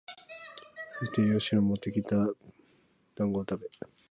[0.89, 2.15] そして猟師のもってきた
[3.13, 3.67] 団子をたべ、